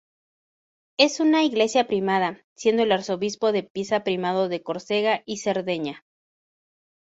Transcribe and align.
Es 0.97 1.19
una 1.19 1.43
iglesia 1.43 1.85
Primada, 1.85 2.43
siendo 2.55 2.81
el 2.81 2.91
Arzobispo 2.91 3.51
de 3.51 3.61
Pisa 3.61 4.03
Primado 4.03 4.49
de 4.49 4.63
Córcega 4.63 5.21
y 5.27 5.37
Cerdeña. 5.37 6.03